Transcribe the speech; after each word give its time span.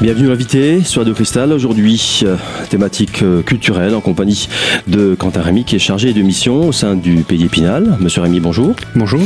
Bienvenue 0.00 0.28
l'invité 0.28 0.84
sur 0.84 1.00
Radio 1.00 1.12
Cristal. 1.12 1.52
Aujourd'hui, 1.52 2.20
euh, 2.22 2.36
thématique 2.70 3.20
euh, 3.22 3.42
culturelle 3.42 3.96
en 3.96 4.00
compagnie 4.00 4.48
de 4.86 5.16
Quentin 5.16 5.42
Rémy 5.42 5.64
qui 5.64 5.74
est 5.74 5.80
chargé 5.80 6.12
de 6.12 6.22
mission 6.22 6.68
au 6.68 6.72
sein 6.72 6.94
du 6.94 7.24
Pays 7.24 7.44
Épinal. 7.44 7.96
Monsieur 7.98 8.22
Rémy, 8.22 8.38
bonjour. 8.38 8.76
Bonjour. 8.94 9.20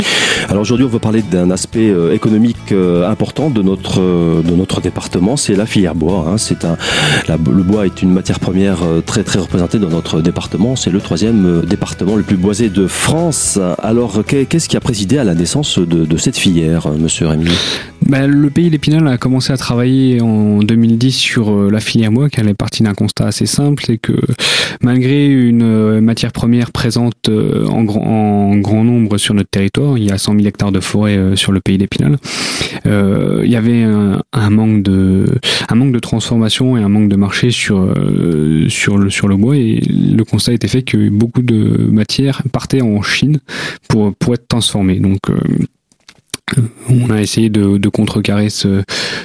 Alors 0.48 0.62
aujourd'hui, 0.62 0.86
on 0.86 0.88
va 0.88 0.98
parler 0.98 1.20
d'un 1.30 1.50
aspect 1.50 1.90
euh, 1.90 2.14
économique 2.14 2.72
important 3.06 3.50
de 3.50 3.60
notre, 3.60 3.98
de 4.00 4.54
notre 4.54 4.80
département, 4.80 5.36
c'est 5.36 5.54
la 5.56 5.66
filière 5.66 5.94
bois. 5.94 6.24
hein. 6.28 6.38
C'est 6.38 6.64
un, 6.64 6.78
la- 7.28 7.36
le 7.36 7.62
bois 7.62 7.84
est 7.84 8.00
une 8.00 8.10
matière 8.12 8.40
première 8.40 8.78
très 9.04 9.24
très 9.24 9.40
représentée 9.40 9.78
dans 9.78 9.90
notre 9.90 10.22
département. 10.22 10.74
C'est 10.74 10.90
le 10.90 11.00
troisième 11.00 11.60
département 11.66 12.16
le 12.16 12.22
plus 12.22 12.36
boisé 12.38 12.70
de 12.70 12.86
France. 12.86 13.58
Alors 13.82 14.22
qu'est- 14.26 14.46
qu'est-ce 14.46 14.70
qui 14.70 14.78
a 14.78 14.80
présidé 14.80 15.18
à 15.18 15.24
la 15.24 15.34
naissance 15.34 15.78
de, 15.78 16.06
de 16.06 16.16
cette 16.16 16.38
filière, 16.38 16.88
Monsieur 16.98 17.26
Rémy? 17.26 17.50
Bah, 18.08 18.26
le 18.26 18.50
pays 18.50 18.68
d'Épinal 18.70 19.06
a 19.06 19.16
commencé 19.16 19.52
à 19.52 19.56
travailler 19.56 20.20
en 20.20 20.58
2010 20.58 21.12
sur 21.12 21.50
euh, 21.50 21.70
la 21.70 21.80
filière 21.80 22.10
bois, 22.10 22.28
elle 22.36 22.48
est 22.48 22.54
partie 22.54 22.82
d'un 22.82 22.94
constat 22.94 23.26
assez 23.26 23.46
simple, 23.46 23.84
c'est 23.86 23.98
que 23.98 24.12
malgré 24.82 25.26
une 25.26 25.62
euh, 25.62 26.00
matière 26.00 26.32
première 26.32 26.72
présente 26.72 27.28
euh, 27.28 27.66
en, 27.66 27.84
grand, 27.84 28.02
en 28.02 28.56
grand 28.56 28.84
nombre 28.84 29.18
sur 29.18 29.34
notre 29.34 29.50
territoire, 29.50 29.98
il 29.98 30.04
y 30.04 30.10
a 30.10 30.18
100 30.18 30.34
000 30.34 30.46
hectares 30.46 30.72
de 30.72 30.80
forêt 30.80 31.36
sur 31.36 31.52
le 31.52 31.60
pays 31.60 31.78
d'Épinal, 31.78 32.16
il 32.84 33.50
y 33.50 33.56
avait 33.56 33.82
un, 33.82 34.50
manque 34.50 34.82
de 34.82 35.26
un 35.68 35.74
manque 35.74 35.92
de 35.92 35.98
transformation 35.98 36.76
et 36.76 36.82
un 36.82 36.88
manque 36.88 37.08
de 37.08 37.16
marché 37.16 37.50
sur 37.50 37.94
sur 38.68 38.98
le 38.98 39.10
sur 39.10 39.28
le 39.28 39.36
bois 39.36 39.56
et 39.56 39.80
le 39.80 40.22
constat 40.24 40.52
était 40.52 40.68
fait 40.68 40.82
que 40.82 41.08
beaucoup 41.08 41.42
de 41.42 41.88
matières 41.90 42.42
partaient 42.52 42.82
en 42.82 43.02
Chine 43.02 43.38
pour 43.88 44.14
pour 44.14 44.34
être 44.34 44.48
transformées. 44.48 45.00
Donc 45.00 45.20
on 46.88 47.10
a 47.10 47.20
essayé 47.20 47.50
de, 47.50 47.78
de 47.78 47.88
contrecarrer 47.88 48.50
ce, 48.50 48.82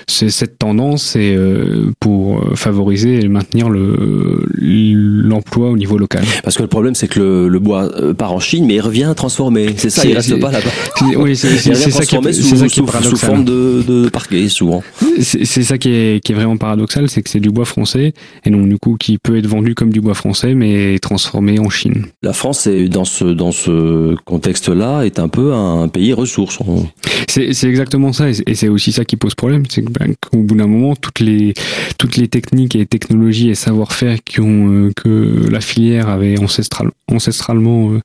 ce- 0.09 0.30
cette 0.30 0.58
tendance 0.58 1.16
et 1.16 1.36
euh, 1.36 1.92
pour 2.00 2.42
favoriser 2.56 3.23
et 3.23 3.28
maintenir 3.28 3.69
le 3.69 4.45
l'emploi 4.59 5.69
au 5.69 5.78
niveau 5.78 5.97
local. 5.97 6.23
Parce 6.44 6.56
que 6.58 6.61
le 6.61 6.67
problème, 6.67 6.95
c'est 6.95 7.08
que 7.08 7.19
le, 7.19 7.47
le 7.47 7.59
bois 7.59 7.89
euh, 7.97 8.14
part 8.14 8.34
en 8.34 8.39
Chine, 8.39 8.66
mais 8.67 8.75
il 8.75 8.81
revient 8.81 9.14
transformé. 9.16 9.73
C'est 9.78 9.89
ça, 9.89 10.06
il 10.06 10.14
reste 10.14 10.39
pas 10.39 10.52
là-bas. 10.52 10.69
C'est- 10.97 11.16
Oui, 11.16 11.36
c'est 11.36 11.50
ça 11.58 11.61
qui 12.06 12.16
est, 12.16 12.34
sous, 12.34 12.56
ça 12.56 12.67
qui 12.67 12.80
est 12.80 13.03
sous 13.03 13.17
forme 13.17 13.44
de, 13.45 13.84
de 13.88 14.09
parquet, 14.09 14.47
souvent. 14.50 14.84
C'est 15.19 15.45
c'est 15.45 15.64
ça 15.64 15.78
qui 15.78 15.89
est, 15.89 16.23
qui 16.23 16.31
est 16.31 16.36
vraiment 16.36 16.58
paradoxal, 16.58 17.09
c'est 17.09 17.22
que 17.22 17.30
c'est 17.30 17.39
du 17.39 17.50
bois 17.50 17.66
français 17.66 18.14
et 18.45 18.50
donc 18.50 18.67
du 18.69 18.78
coup 18.78 18.95
qui 19.00 19.17
peut 19.17 19.38
être 19.38 19.47
vendu 19.47 19.73
comme 19.75 19.89
du 19.91 20.02
bois 20.02 20.14
français 20.14 20.53
mais 20.53 21.00
transformé 21.00 21.59
en 21.59 21.69
Chine. 21.69 22.06
La 22.23 22.34
France, 22.34 22.67
est, 22.67 22.88
dans 22.89 23.06
ce, 23.06 23.25
dans 23.25 23.52
ce 23.52 24.16
contexte-là, 24.25 25.03
est 25.06 25.19
un 25.19 25.28
peu 25.28 25.53
un 25.53 25.88
pays 25.88 26.14
ressource. 26.14 26.59
On- 26.66 26.86
C'est 27.27 27.67
exactement 27.67 28.13
ça, 28.13 28.29
et 28.29 28.33
c'est- 28.55 28.67
aussi 28.67 28.91
ça 28.91 29.05
qui 29.05 29.15
pose 29.15 29.35
problème, 29.35 29.63
c'est 29.69 29.83
ben, 29.83 30.13
qu'au 30.21 30.39
bout 30.39 30.55
d'un 30.55 30.67
moment, 30.67 30.95
toutes 30.95 31.19
les 31.19 31.53
toutes 31.97 32.17
les 32.17 32.27
techniques 32.27 32.75
et 32.75 32.85
technologies 32.85 33.49
et 33.49 33.55
savoir-faire 33.55 34.17
qui 34.23 34.39
ont 34.41 34.71
euh, 34.71 34.91
que 34.95 35.47
la 35.49 35.61
filière 35.61 36.09
avait 36.09 36.38
ancestral, 36.39 36.89
ancestralement 37.11 37.91
euh, 37.91 37.99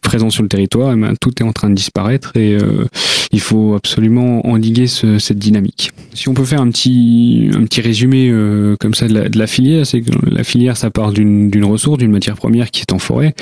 présent 0.00 0.30
sur 0.30 0.42
le 0.42 0.48
territoire, 0.48 0.92
et 0.92 0.96
ben, 0.96 1.14
tout 1.20 1.30
est 1.40 1.44
en 1.46 1.52
train 1.52 1.70
de 1.70 1.74
disparaître 1.74 2.36
et 2.36 2.54
euh, 2.54 2.84
il 3.32 3.40
faut 3.40 3.74
absolument 3.74 4.46
endiguer 4.46 4.86
ce- 4.86 5.18
cette 5.18 5.38
dynamique. 5.38 5.92
Si 6.14 6.28
on 6.28 6.34
peut 6.34 6.44
faire 6.44 6.60
un 6.60 6.70
petit 6.70 7.50
un 7.54 7.64
petit 7.64 7.80
résumé 7.80 8.28
euh, 8.30 8.76
comme 8.78 8.94
ça 8.94 9.08
de 9.08 9.14
la, 9.14 9.28
de 9.28 9.38
la 9.38 9.46
filière, 9.46 9.86
c'est 9.86 10.02
que 10.02 10.10
la 10.30 10.44
filière 10.44 10.76
ça 10.76 10.90
part 10.90 11.12
d'une 11.12 11.64
ressource, 11.64 11.98
d'une 11.98 12.10
matière 12.12 12.36
première 12.36 12.70
qui 12.70 12.82
est 12.82 12.92
en 12.92 12.98
forêt, 12.98 13.34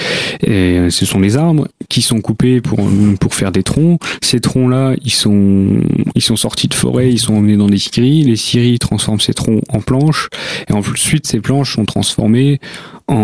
et 0.42 0.50
euh, 0.78 0.90
ce 0.90 1.04
sont 1.06 1.18
les 1.20 1.36
arbres 1.36 1.66
qui 1.88 2.02
sont 2.02 2.20
coupés 2.20 2.60
pour 2.60 2.78
pour 3.20 3.34
faire 3.34 3.50
des 3.52 3.62
troncs. 3.62 4.00
Ces 4.22 4.40
troncs-là, 4.40 4.94
sont, 5.14 5.80
ils 6.14 6.22
sont 6.22 6.36
sortis 6.36 6.68
de 6.68 6.74
forêt, 6.74 7.10
ils 7.10 7.18
sont 7.18 7.34
emmenés 7.34 7.56
dans 7.56 7.68
des 7.68 7.78
scieries. 7.78 8.24
Les 8.24 8.36
scieries 8.36 8.78
transforment 8.78 9.20
ces 9.20 9.34
troncs 9.34 9.62
en 9.68 9.80
planches. 9.80 10.28
Et 10.68 10.72
ensuite, 10.72 11.26
ces 11.26 11.40
planches 11.40 11.74
sont 11.74 11.84
transformées 11.84 12.60
en, 13.08 13.14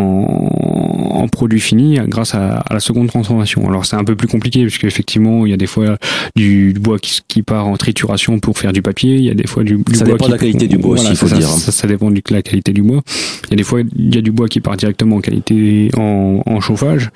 en 1.23 1.29
produits 1.29 1.61
finis 1.61 1.99
grâce 2.07 2.35
à, 2.35 2.57
à 2.59 2.75
la 2.75 2.81
seconde 2.81 3.09
transformation. 3.09 3.69
Alors, 3.69 3.87
c'est 3.87 3.97
un 3.97 4.05
peu 4.05 4.17
plus 4.17 4.29
compliqué 4.29 4.63
puisque 4.63 4.85
effectivement, 4.85 5.47
il 5.47 5.51
y 5.51 5.55
a 5.55 5.57
des 5.57 5.67
fois 5.67 5.97
du, 6.35 6.73
du 6.73 6.81
bois 6.81 6.99
qui, 6.99 7.21
qui 7.29 7.43
part 7.43 7.67
en 7.69 7.77
trituration 7.77 8.39
pour 8.41 8.59
faire 8.59 8.73
du 8.73 8.83
papier. 8.83 9.17
Il 9.17 9.25
y 9.25 9.31
a 9.31 9.35
des 9.35 9.47
fois 9.47 9.63
du, 9.65 9.77
du 9.77 9.95
Ça 9.95 10.05
bois 10.05 10.15
dépend 10.15 10.25
qui- 10.25 10.31
de 10.31 10.35
la 10.35 10.39
qualité 10.39 10.69
du 10.69 10.79
bois 10.79 10.95
aussi, 10.95 11.03
Voilà, 11.05 11.15
il 11.15 11.17
faut 11.19 11.29
ça, 11.29 11.37
dire, 11.37 11.49
hein. 11.49 11.59
Ça, 11.59 11.73
ça 11.73 11.87
dépend 11.87 12.11
de 12.11 12.21
la 12.31 12.43
qualité 12.43 12.73
du 12.73 12.83
bois. 12.83 13.03
Il 13.47 13.51
y 13.51 13.55
a 13.55 13.57
des 13.57 13.63
fois, 13.65 13.81
il 13.97 14.15
y 14.15 14.19
a 14.19 14.23
du 14.23 14.33
bois 14.33 14.49
qui 14.49 14.61
part 14.61 14.77
directement 14.77 15.17
en 15.17 15.21
qualité, 15.21 15.91
en, 15.97 16.43
en 16.45 16.61
chauffage. 16.61 17.11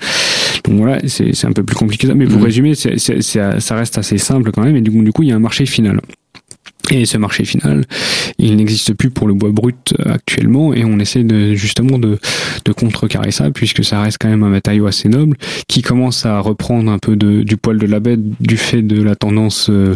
Donc 0.65 0.77
voilà, 0.79 0.99
c'est 1.07 1.33
c'est 1.33 1.47
un 1.47 1.53
peu 1.53 1.63
plus 1.63 1.75
compliqué 1.75 2.03
que 2.03 2.07
ça. 2.09 2.15
Mais 2.15 2.25
pour 2.25 2.37
Mhm. 2.39 2.43
résumer, 2.45 2.75
c'est 2.75 2.97
c'est- 2.99 3.21
c'est- 3.21 3.59
ça 3.59 3.75
reste 3.75 3.97
assez 3.97 4.17
simple 4.17 4.51
quand 4.51 4.63
même. 4.63 4.75
Et 4.75 4.81
du 4.81 4.91
coup, 4.91 5.01
du 5.03 5.11
coup, 5.11 5.23
il 5.23 5.29
y 5.29 5.31
a 5.31 5.35
un 5.35 5.39
marché 5.39 5.65
final. 5.65 5.99
Et 6.89 7.05
ce 7.05 7.17
marché 7.17 7.45
final, 7.45 7.85
il 8.37 8.55
n'existe 8.57 8.93
plus 8.95 9.11
pour 9.11 9.27
le 9.27 9.33
bois 9.33 9.51
brut 9.51 9.93
euh, 9.99 10.11
actuellement, 10.13 10.73
et 10.73 10.83
on 10.83 10.99
essaie 10.99 11.23
de 11.23 11.53
justement 11.53 11.97
de, 11.99 12.17
de 12.65 12.71
contrecarrer 12.73 13.31
ça, 13.31 13.49
puisque 13.51 13.83
ça 13.83 14.01
reste 14.01 14.17
quand 14.19 14.27
même 14.27 14.43
un 14.43 14.49
matériau 14.49 14.87
assez 14.87 15.07
noble, 15.07 15.37
qui 15.67 15.83
commence 15.83 16.25
à 16.25 16.39
reprendre 16.39 16.91
un 16.91 16.97
peu 16.99 17.15
de, 17.15 17.43
du 17.43 17.55
poil 17.55 17.77
de 17.77 17.85
la 17.85 17.99
bête 18.01 18.19
du 18.41 18.57
fait 18.57 18.81
de 18.81 19.01
la 19.01 19.15
tendance 19.15 19.69
euh, 19.69 19.95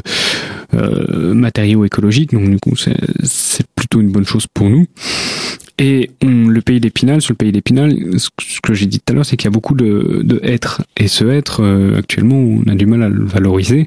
euh, 0.73 1.33
matériaux 1.33 1.83
écologiques. 1.85 2.31
Donc 2.31 2.49
du 2.49 2.59
coup, 2.59 2.75
c'est 2.77 2.95
c'est 3.23 3.65
plutôt 3.75 3.99
une 3.99 4.11
bonne 4.11 4.25
chose 4.25 4.45
pour 4.53 4.69
nous. 4.69 4.85
Et 5.77 6.11
on- 6.23 6.47
le 6.47 6.61
pays 6.61 6.79
d'Épinal, 6.79 7.21
sur 7.21 7.33
le 7.33 7.37
pays 7.37 7.51
d'Épinal, 7.51 7.93
ce 8.17 8.29
que 8.61 8.73
j'ai 8.73 8.85
dit 8.85 8.99
tout 8.99 9.11
à 9.11 9.15
l'heure, 9.15 9.25
c'est 9.25 9.35
qu'il 9.35 9.45
y 9.45 9.49
a 9.49 9.51
beaucoup 9.51 9.75
de, 9.75 10.21
de 10.23 10.39
être. 10.43 10.83
Et 10.97 11.07
ce 11.07 11.25
être, 11.25 11.61
euh, 11.63 11.97
actuellement, 11.97 12.37
on 12.37 12.63
a 12.69 12.75
du 12.75 12.85
mal 12.85 13.03
à 13.03 13.09
le 13.09 13.25
valoriser. 13.25 13.85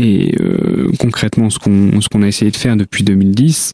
Et 0.00 0.32
euh, 0.40 0.90
concrètement, 1.00 1.50
ce 1.50 1.58
qu'on 1.58 2.00
ce 2.00 2.08
qu'on 2.08 2.22
a 2.22 2.28
essayé 2.28 2.52
de 2.52 2.56
faire 2.56 2.76
depuis 2.76 3.02
2010, 3.02 3.72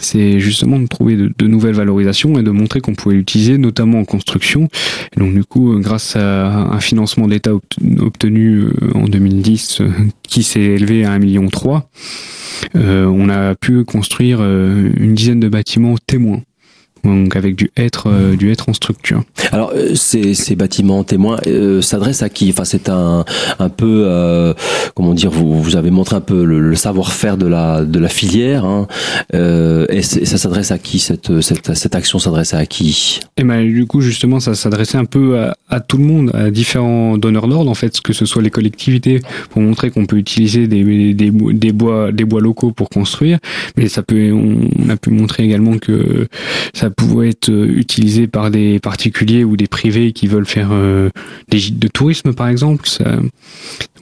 c'est 0.00 0.40
justement 0.40 0.80
de 0.80 0.86
trouver 0.88 1.16
de, 1.16 1.32
de 1.38 1.46
nouvelles 1.46 1.74
valorisations 1.76 2.36
et 2.38 2.42
de 2.42 2.50
montrer 2.50 2.80
qu'on 2.80 2.94
pouvait 2.94 3.14
l'utiliser, 3.14 3.58
notamment 3.58 4.00
en 4.00 4.04
construction. 4.04 4.68
Et 5.16 5.20
donc 5.20 5.32
du 5.34 5.44
coup, 5.44 5.72
euh, 5.72 5.78
grâce 5.78 6.16
à 6.16 6.48
un 6.72 6.80
financement 6.80 7.28
d'État 7.28 7.52
obt- 7.52 7.78
obtenu 8.00 8.62
euh, 8.62 8.72
en 8.94 9.04
2010, 9.04 9.80
euh, 9.82 9.88
qui 10.24 10.42
s'est 10.42 10.60
élevé 10.60 11.04
à 11.04 11.16
1,3 11.16 11.20
million, 11.20 11.48
euh, 12.76 13.06
on 13.06 13.28
a 13.28 13.54
pu 13.54 13.84
construire 13.84 14.40
une 14.42 15.14
dizaine 15.14 15.40
de 15.40 15.48
bâtiments 15.48 15.94
témoins. 16.06 16.42
Donc 17.04 17.34
avec 17.36 17.56
du 17.56 17.70
être, 17.76 18.08
euh, 18.08 18.36
du 18.36 18.52
être 18.52 18.68
en 18.68 18.72
structure. 18.74 19.24
Alors, 19.50 19.72
euh, 19.74 19.94
ces, 19.94 20.34
ces 20.34 20.54
bâtiments 20.54 21.02
témoins 21.02 21.38
euh, 21.46 21.82
s'adressent 21.82 22.22
à 22.22 22.28
qui? 22.28 22.50
Enfin, 22.50 22.64
c'est 22.64 22.88
un, 22.88 23.24
un 23.58 23.68
peu, 23.68 24.04
euh, 24.06 24.54
comment 24.94 25.12
dire, 25.12 25.30
vous, 25.30 25.60
vous 25.60 25.76
avez 25.76 25.90
montré 25.90 26.14
un 26.16 26.20
peu 26.20 26.44
le, 26.44 26.60
le 26.60 26.76
savoir-faire 26.76 27.36
de 27.36 27.46
la, 27.46 27.84
de 27.84 27.98
la 27.98 28.08
filière. 28.08 28.64
Hein, 28.64 28.86
euh, 29.34 29.86
et, 29.88 30.02
c'est- 30.02 30.24
ça 30.24 30.38
s'adresse 30.38 30.70
à 30.70 30.78
qui 30.78 31.00
cette, 31.00 31.40
cette, 31.40 31.74
cette 31.74 31.94
action 31.94 32.18
s'adresse 32.20 32.54
à 32.54 32.64
qui? 32.66 33.20
Et 33.36 33.44
ben 33.44 33.62
du 33.66 33.86
coup 33.86 34.00
justement 34.00 34.38
ça 34.38 34.54
s'adressait 34.54 34.98
un 34.98 35.04
peu 35.04 35.38
à, 35.38 35.56
à 35.68 35.80
tout 35.80 35.96
le 35.98 36.04
monde, 36.04 36.30
à 36.34 36.50
différents 36.50 37.18
donneurs 37.18 37.48
d'ordre 37.48 37.70
en 37.70 37.74
fait, 37.74 38.00
que 38.00 38.12
ce 38.12 38.26
soit 38.26 38.42
les 38.42 38.50
collectivités 38.50 39.20
pour 39.50 39.60
montrer 39.62 39.90
qu'on 39.90 40.06
peut 40.06 40.18
utiliser 40.18 40.68
des, 40.68 41.14
des, 41.14 41.30
des 41.30 41.72
bois 41.72 42.12
des 42.12 42.24
bois 42.24 42.40
locaux 42.40 42.70
pour 42.70 42.88
construire, 42.88 43.38
mais 43.76 43.88
ça 43.88 44.02
peut 44.02 44.30
on, 44.32 44.60
on 44.78 44.88
a 44.88 44.96
pu 44.96 45.10
montrer 45.10 45.44
également 45.44 45.78
que 45.78 46.28
ça 46.74 46.90
pouvait 46.92 47.30
être 47.30 47.48
euh, 47.50 47.66
utilisé 47.66 48.26
par 48.26 48.50
des 48.50 48.78
particuliers 48.78 49.44
ou 49.44 49.56
des 49.56 49.66
privés 49.66 50.12
qui 50.12 50.26
veulent 50.26 50.46
faire 50.46 50.68
euh, 50.72 51.10
des 51.48 51.58
gîtes 51.58 51.78
de 51.78 51.88
tourisme 51.88 52.32
par 52.32 52.48
exemple. 52.48 52.88
Ça, 52.88 53.04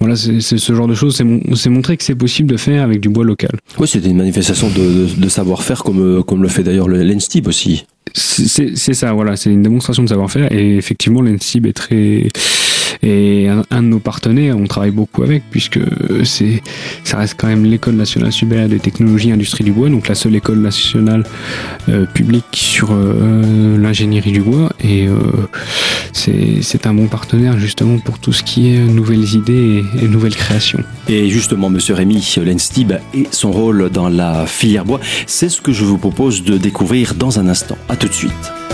voilà 0.01 0.17
c'est 0.17 0.41
ce 0.41 0.75
genre 0.75 0.89
de 0.89 0.95
choses. 0.95 1.17
C'est 1.17 1.25
mon- 1.25 1.41
montrer 1.71 1.97
que 1.97 2.03
c'est 2.05 2.15
possible 2.15 2.51
de 2.51 2.57
faire 2.57 2.83
avec 2.83 3.01
du 3.01 3.09
bois 3.09 3.25
local. 3.25 3.53
Oui, 3.79 3.87
c'était 3.89 4.09
une 4.09 4.17
manifestation 4.19 4.69
de, 4.69 4.75
de, 5.15 5.21
de 5.21 5.29
savoir-faire 5.29 5.83
comme, 5.85 6.01
euh, 6.19 6.23
comme 6.23 6.43
le 6.43 6.49
fait 6.49 6.63
d'ailleurs 6.63 6.89
le 6.89 7.03
l'ENSTIB 7.03 7.47
aussi. 7.49 7.85
C'est- 8.15 8.75
ça, 8.95 9.13
voilà, 9.13 9.37
c'est 9.37 9.51
une 9.53 9.63
démonstration 9.63 10.03
de 10.03 10.09
savoir-faire 10.09 10.51
et 10.53 10.77
effectivement 10.77 11.23
l'ENSIB 11.23 11.67
est 11.67 11.73
très 11.73 12.27
et 13.03 13.49
un, 13.49 13.83
de 13.83 13.89
nos 13.89 13.99
partenaires, 13.99 14.57
on 14.59 14.67
travaille 14.67 14.91
beaucoup 14.91 15.23
avec 15.23 15.43
puisque 15.51 15.81
c'est 16.25 16.63
ça 17.05 17.19
reste 17.19 17.35
quand 17.39 17.47
même 17.47 17.65
l'école 17.65 17.95
nationale 17.95 18.33
supérieure 18.33 18.69
des 18.69 18.79
technologies 18.79 19.33
industrie 19.33 19.65
du 19.65 19.73
bois, 19.73 19.89
donc 19.89 20.09
la 20.09 20.15
seule 20.15 20.37
école 20.37 20.59
nationale 20.59 21.25
euh, 21.89 22.05
publique 22.07 22.45
sur 22.53 22.91
euh, 22.93 23.79
l'ingénierie 23.79 24.33
du 24.33 24.43
bois 24.43 24.71
et 24.81 25.07
euh, 25.07 25.17
c'est 26.13 26.87
un 26.87 26.95
bon 26.95 27.07
partenaire 27.07 27.59
justement 27.59 27.99
pour 27.99 28.19
tout 28.19 28.33
ce 28.33 28.43
qui 28.43 28.75
est 28.75 28.79
nouvelles 28.79 29.35
idées 29.35 29.85
et, 29.95 30.05
et 30.05 30.09
nouvelles 30.09 30.37
créations. 30.37 30.83
Et 31.09 31.29
justement, 31.29 31.71
Monsieur 31.71 31.95
Rémy, 31.95 32.35
l'ENSTIB 32.37 32.93
et 33.15 33.27
son 33.31 33.53
rôle 33.53 33.91
dans 33.91 34.09
la 34.09 34.47
filière 34.47 34.85
bois, 34.85 35.01
c'est 35.27 35.49
ce 35.49 35.61
que 35.61 35.73
je 35.73 35.85
vous 35.85 35.99
propose 35.99 36.45
de 36.45 36.59
découvrir 36.59 37.15
dans 37.15 37.39
un 37.39 37.49
instant. 37.49 37.79
À 37.89 37.97
tout 37.97 38.09
de 38.09 38.15
suite. 38.15 38.70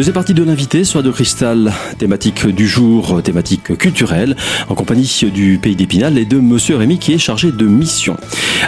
Deuxième 0.00 0.14
partie 0.14 0.32
de 0.32 0.42
l'invité, 0.42 0.84
soit 0.84 1.02
de 1.02 1.10
cristal, 1.10 1.74
thématique 1.98 2.46
du 2.46 2.66
jour, 2.66 3.22
thématique 3.22 3.76
culturelle, 3.76 4.34
en 4.70 4.74
compagnie 4.74 5.26
du 5.30 5.58
Pays 5.58 5.76
d'Épinal 5.76 6.16
et 6.16 6.24
de 6.24 6.38
Monsieur 6.38 6.76
Rémy 6.76 6.98
qui 6.98 7.12
est 7.12 7.18
chargé 7.18 7.52
de 7.52 7.66
mission. 7.66 8.16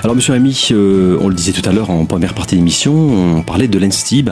Alors 0.02 0.14
Monsieur 0.14 0.34
Rémy, 0.34 0.68
euh, 0.72 1.16
on 1.22 1.28
le 1.28 1.34
disait 1.34 1.52
tout 1.52 1.66
à 1.66 1.72
l'heure 1.72 1.88
en 1.88 2.04
première 2.04 2.34
partie 2.34 2.56
d'émission, 2.56 3.38
on 3.38 3.40
parlait 3.40 3.66
de 3.66 3.78
l'ENSTIB. 3.78 4.28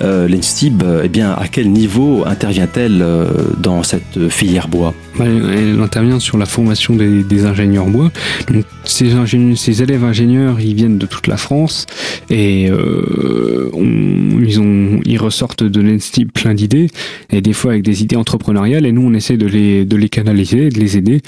Euh, 0.00 0.28
L'ENSTIB, 0.28 0.82
eh 1.04 1.08
bien, 1.08 1.32
à 1.32 1.48
quel 1.48 1.72
niveau 1.72 2.24
intervient-elle 2.26 3.00
euh, 3.00 3.24
dans 3.56 3.82
cette 3.82 4.28
filière 4.28 4.68
bois? 4.68 4.92
Elle 5.20 5.80
intervient 5.80 6.18
sur 6.18 6.38
la 6.38 6.46
formation 6.46 6.94
des, 6.96 7.44
ingénieurs 7.44 7.86
bois. 7.86 8.10
Donc, 8.48 8.64
ces, 8.84 9.12
ces, 9.56 9.82
élèves 9.82 10.04
ingénieurs, 10.04 10.60
ils 10.60 10.74
viennent 10.74 10.98
de 10.98 11.06
toute 11.06 11.26
la 11.26 11.36
France 11.36 11.86
et 12.30 12.64
ils, 12.64 14.60
ont, 14.60 15.00
ils 15.04 15.18
ressortent 15.18 15.64
de 15.64 15.80
l'ENSTIB 15.80 16.30
plein 16.32 16.54
d'idées 16.54 16.88
et 17.30 17.40
des 17.40 17.52
fois 17.52 17.72
avec 17.72 17.82
des 17.82 18.02
idées 18.02 18.16
entrepreneuriales 18.16 18.86
et 18.86 18.92
nous 18.92 19.02
on 19.02 19.14
essaie 19.14 19.36
de 19.36 19.46
les 19.46 19.84
de 19.84 19.96
les 19.96 20.08
canaliser, 20.08 20.68
de 20.68 20.78
les 20.78 20.96
aider 20.96 21.20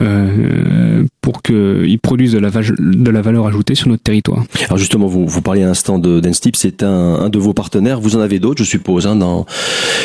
euh, 0.00 1.04
pour 1.20 1.42
qu'ils 1.42 1.98
produisent 1.98 2.32
de 2.32 2.38
la, 2.38 2.50
de 2.50 3.10
la 3.10 3.22
valeur 3.22 3.46
ajoutée 3.46 3.74
sur 3.74 3.88
notre 3.88 4.02
territoire. 4.02 4.44
Alors 4.66 4.78
justement, 4.78 5.06
vous, 5.06 5.26
vous 5.26 5.42
parliez 5.42 5.62
un 5.62 5.70
instant 5.70 5.98
de 5.98 6.20
d'Enstip, 6.20 6.56
c'est 6.56 6.82
un, 6.82 6.88
un 6.88 7.28
de 7.28 7.38
vos 7.38 7.52
partenaires. 7.52 8.00
Vous 8.00 8.16
en 8.16 8.20
avez 8.20 8.38
d'autres, 8.38 8.62
je 8.62 8.68
suppose, 8.68 9.06
hein, 9.06 9.16
dans, 9.16 9.46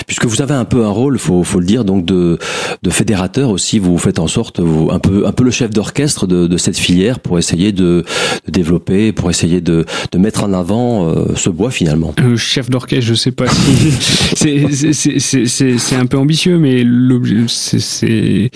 puisque 0.08 0.26
vous 0.26 0.42
avez 0.42 0.54
un 0.54 0.66
peu 0.66 0.84
un 0.84 0.90
rôle, 0.90 1.18
faut, 1.18 1.44
faut 1.44 1.60
le 1.60 1.66
dire, 1.66 1.86
donc 1.86 2.06
de, 2.06 2.38
de 2.84 2.90
fédérateur 2.90 3.50
aussi. 3.50 3.80
Vous 3.80 3.98
faites 3.98 4.20
en 4.20 4.28
sorte, 4.28 4.60
vous, 4.60 4.90
un 4.92 5.00
peu, 5.00 5.26
un 5.26 5.32
peu 5.32 5.44
le 5.44 5.52
chef 5.52 5.72
d'orchestre 5.72 6.28
de, 6.28 6.48
de 6.48 6.58
cette 6.58 6.78
filière 6.78 7.20
pour 7.20 7.40
essayer 7.40 7.72
de, 7.72 8.04
de 8.46 8.52
développer, 8.52 9.12
pour 9.12 9.30
essayer 9.30 9.62
de, 9.62 9.86
de 10.12 10.18
mettre 10.18 10.44
en 10.44 10.54
avant 10.54 11.08
euh, 11.08 11.34
ce 11.36 11.50
bois 11.50 11.72
finalement. 11.72 12.14
Euh, 12.20 12.36
chef 12.36 12.70
d'orchestre, 12.70 13.06
je 13.06 13.14
sais 13.14 13.32
pas 13.32 13.46
si 13.48 13.92
c'est 15.78 15.96
un 15.96 16.06
peu 16.06 16.18
ambitieux, 16.18 16.58
mais 16.58 16.84
c'est. 17.48 18.52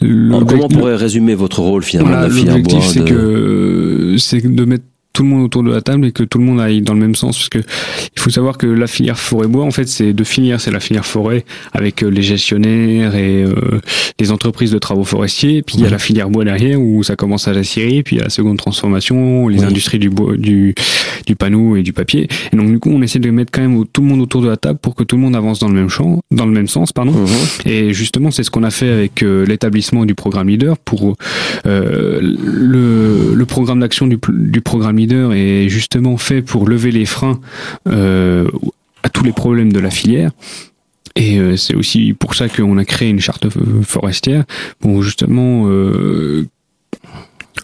Comment 0.00 0.64
on 0.64 0.68
pourrait 0.68 0.96
résumer 0.96 1.34
votre 1.34 1.60
rôle 1.60 1.83
finalement 1.84 2.22
L'objectif, 2.22 2.84
c'est 2.84 3.04
que 3.04 4.16
c'est 4.18 4.40
de 4.40 4.64
mettre 4.64 4.84
tout 5.14 5.22
le 5.22 5.28
monde 5.28 5.44
autour 5.44 5.62
de 5.62 5.70
la 5.70 5.80
table 5.80 6.06
et 6.06 6.12
que 6.12 6.24
tout 6.24 6.38
le 6.38 6.44
monde 6.44 6.60
aille 6.60 6.82
dans 6.82 6.92
le 6.92 7.00
même 7.00 7.14
sens 7.14 7.38
parce 7.38 7.48
que 7.48 7.58
il 7.58 8.20
faut 8.20 8.30
savoir 8.30 8.58
que 8.58 8.66
la 8.66 8.88
filière 8.88 9.18
forêt 9.18 9.46
bois 9.46 9.64
en 9.64 9.70
fait 9.70 9.88
c'est 9.88 10.12
deux 10.12 10.24
filières. 10.24 10.60
C'est 10.60 10.72
la 10.72 10.80
filière 10.80 11.06
forêt 11.06 11.44
avec 11.72 12.02
euh, 12.02 12.08
les 12.08 12.22
gestionnaires 12.22 13.14
et 13.14 13.44
euh, 13.44 13.80
les 14.18 14.32
entreprises 14.32 14.72
de 14.72 14.78
travaux 14.78 15.04
forestiers. 15.04 15.62
Puis 15.62 15.76
il 15.78 15.82
y 15.82 15.86
a 15.86 15.90
la 15.90 16.00
filière 16.00 16.30
bois 16.30 16.44
derrière 16.44 16.80
où 16.80 17.02
ça 17.04 17.14
commence 17.14 17.46
à 17.46 17.52
la 17.52 17.62
scierie 17.62 18.02
puis 18.02 18.16
la 18.16 18.28
seconde 18.28 18.58
transformation 18.58 19.48
les 19.48 19.62
industries 19.62 20.00
du 20.00 20.10
bois 20.10 20.36
du 20.36 20.74
du 21.26 21.36
panneau 21.36 21.76
et 21.76 21.82
du 21.82 21.92
papier. 21.92 22.28
Et 22.52 22.56
donc 22.56 22.68
du 22.68 22.80
coup 22.80 22.90
on 22.90 23.00
essaie 23.00 23.20
de 23.20 23.30
mettre 23.30 23.52
quand 23.52 23.62
même 23.62 23.84
tout 23.92 24.02
le 24.02 24.08
monde 24.08 24.20
autour 24.20 24.42
de 24.42 24.48
la 24.48 24.56
table 24.56 24.80
pour 24.80 24.96
que 24.96 25.04
tout 25.04 25.14
le 25.14 25.22
monde 25.22 25.36
avance 25.36 25.60
dans 25.60 25.68
le 25.68 25.74
même 25.74 25.88
champ 25.88 26.22
dans 26.32 26.46
le 26.46 26.52
même 26.52 26.68
sens 26.68 26.92
pardon. 26.92 27.12
Mhm. 27.12 27.28
et 27.66 27.92
justement 27.92 28.32
c'est 28.32 28.42
ce 28.42 28.50
qu'on 28.50 28.64
a 28.64 28.70
fait 28.70 28.90
avec 28.90 29.22
euh, 29.22 29.46
l'établissement 29.46 30.04
du 30.06 30.16
programme 30.16 30.48
leader 30.48 30.76
pour 30.76 31.14
le, 31.64 33.34
le 33.34 33.46
programme 33.46 33.80
d'action 33.80 34.08
du, 34.08 34.18
du 34.28 34.60
programme 34.60 34.96
leader 34.96 35.03
est 35.12 35.68
justement 35.68 36.16
fait 36.16 36.42
pour 36.42 36.68
lever 36.68 36.90
les 36.90 37.06
freins 37.06 37.40
euh, 37.88 38.48
à 39.02 39.08
tous 39.08 39.24
les 39.24 39.32
problèmes 39.32 39.72
de 39.72 39.80
la 39.80 39.90
filière. 39.90 40.30
Et 41.16 41.38
euh, 41.38 41.56
c'est 41.56 41.74
aussi 41.74 42.12
pour 42.12 42.34
ça 42.34 42.48
qu'on 42.48 42.76
a 42.76 42.84
créé 42.84 43.08
une 43.08 43.20
charte 43.20 43.46
forestière 43.82 44.44
pour 44.80 45.02
justement 45.02 45.68
euh, 45.68 46.46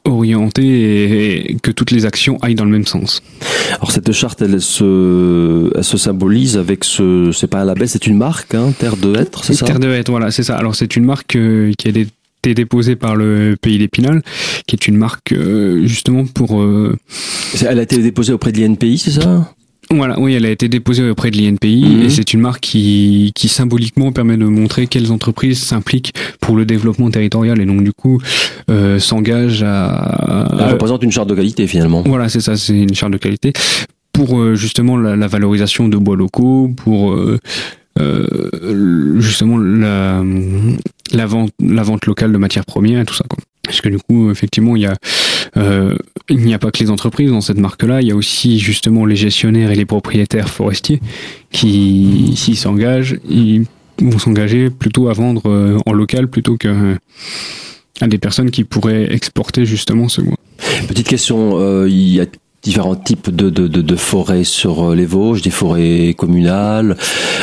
orienter 0.05 1.51
et, 1.51 1.57
que 1.57 1.73
toutes 1.73 1.91
les 1.91 2.07
actions 2.07 2.39
aillent 2.43 2.55
dans 2.55 2.65
le 2.65 2.71
même 2.71 2.87
sens. 2.87 3.23
Alors 3.71 3.91
cette 3.91 4.13
charte, 4.13 4.41
elle 4.43 4.61
se, 4.61 5.71
elle 5.77 5.85
se 5.85 5.99
symbolise 5.99 6.57
avec 6.57 6.85
ce, 6.85 7.33
c'est 7.33 7.49
pas 7.49 7.63
un 7.63 7.65
label, 7.65 7.89
c'est 7.89 8.07
une 8.07 8.17
marque, 8.17 8.55
hein, 8.55 8.73
Terre 8.79 8.97
de 8.97 9.17
Hêtre, 9.17 9.45
c'est 9.45 9.55
ça? 9.55 9.67
Terre 9.67 9.81
de 9.81 9.89
Hêtre, 9.89 10.11
voilà, 10.11 10.31
c'est 10.31 10.45
ça. 10.45 10.57
Alors 10.57 10.77
c'est 10.77 10.95
une 10.95 11.05
marque 11.05 11.37
qui 11.77 11.89
a 11.89 11.93
des 11.93 12.07
été 12.41 12.55
déposée 12.55 12.97
par 12.97 13.17
le 13.17 13.57
Pays 13.61 13.79
d'Épinal, 13.79 14.23
qui 14.67 14.77
est 14.77 14.89
une 14.89 14.97
marque 14.97 15.33
euh, 15.33 15.87
justement 15.87 16.25
pour. 16.25 16.61
Euh, 16.61 16.97
elle 17.67 17.79
a 17.79 17.83
été 17.83 17.99
déposée 17.99 18.33
auprès 18.33 18.53
de 18.53 18.61
l'INPI, 18.61 18.99
c'est 18.99 19.11
ça? 19.11 19.53
Voilà, 19.93 20.21
oui, 20.21 20.35
elle 20.35 20.47
a 20.47 20.51
été 20.51 20.69
déposée 20.69 21.11
auprès 21.11 21.33
de 21.33 21.37
l'INPI 21.37 21.85
mhm. 21.85 22.03
et 22.05 22.11
c'est 22.11 22.33
une 22.33 22.41
marque 22.41 22.61
qui, 22.61 23.33
qui 23.35 23.49
symboliquement 23.49 24.13
permet 24.13 24.37
de 24.37 24.45
montrer 24.45 24.87
quelles 24.87 25.11
entreprises 25.11 25.59
s'impliquent 25.59 26.15
pour 26.41 26.55
le 26.55 26.65
développement 26.65 27.11
territorial 27.11 27.61
et 27.61 27.67
donc 27.67 27.83
du 27.83 27.93
coup 27.93 28.21
euh, 28.71 29.01
s'engagent 29.01 29.65
à. 29.65 30.55
Elle 30.61 30.73
représente 30.73 31.03
une 31.03 31.11
charte 31.11 31.29
de 31.29 31.35
qualité 31.35 31.67
finalement. 31.67 32.03
Voilà, 32.07 32.29
c'est 32.29 32.41
ça, 32.41 32.57
c'est 32.57 32.79
une 32.79 32.95
charte 32.95 33.13
de 33.13 33.19
qualité 33.19 33.53
pour 34.13 34.55
justement 34.55 34.97
la, 34.97 35.17
la, 35.17 35.27
valorisation 35.29 35.89
de 35.89 35.97
bois 35.97 36.17
locaux, 36.17 36.71
pour 36.77 37.15
euh, 38.01 39.19
justement 39.19 39.59
la, 39.59 40.23
la, 41.13 41.27
vente, 41.27 41.53
la 41.61 41.83
vente 41.83 42.07
locale 42.07 42.33
de 42.33 42.39
matières 42.39 42.65
premières 42.65 43.01
et 43.01 43.05
tout 43.05 43.15
ça. 43.15 43.25
Quoi. 43.29 43.39
Parce 43.63 43.81
que 43.81 43.89
du 43.89 43.99
coup, 43.99 44.31
effectivement, 44.31 44.77
il 44.77 44.83
y 44.83 44.87
a, 44.87 44.95
euh, 45.57 45.97
il 46.29 46.39
n'y 46.39 46.55
a 46.55 46.59
pas 46.59 46.71
que 46.71 46.83
les 46.83 46.91
entreprises 46.91 47.31
dans 47.31 47.41
cette 47.41 47.59
marque-là, 47.59 48.01
il 48.01 48.09
y 48.09 48.11
a 48.11 48.17
aussi 48.17 48.59
justement 48.59 49.07
les 49.07 49.17
gestionnaires 49.17 49.71
et 49.71 49.77
les 49.77 49.85
propriétaires 49.85 50.49
forestiers 50.49 51.01
qui, 51.51 52.33
s'ils 52.37 52.57
s'engagent, 52.57 53.19
ils 53.29 53.67
vont 54.01 54.19
s'engager 54.19 54.71
plutôt 54.71 55.09
à 55.09 55.13
vendre 55.13 55.43
euh, 55.47 55.79
en 55.87 55.93
local 55.93 56.29
plutôt 56.29 56.57
que 56.57 56.97
à 58.01 58.07
des 58.07 58.19
personnes 58.19 58.51
qui 58.51 58.65
pourraient 58.65 59.13
exporter 59.13 59.67
justement 59.67 60.09
ce 60.09 60.23
bois. 60.23 60.39
Petite 60.89 61.07
question, 61.07 61.87
il 61.87 62.09
y 62.09 62.21
a 62.21 62.27
différents 62.63 62.95
types 62.95 63.31
de, 63.31 63.49
de, 63.49 63.69
de, 63.69 63.81
de, 63.81 63.97
forêts 63.97 64.45
sur 64.45 64.91
euh, 64.91 64.95
les 64.95 65.07
Vosges, 65.07 65.43
des 65.43 65.51
forêts 65.51 66.15
communales. 66.17 66.97